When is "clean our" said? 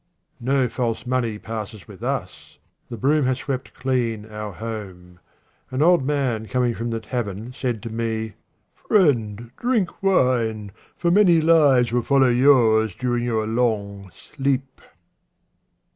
3.75-4.51